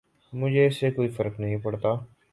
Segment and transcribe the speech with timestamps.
[0.33, 1.89] مجھے اس سے کوئی فرق نہیں پڑتا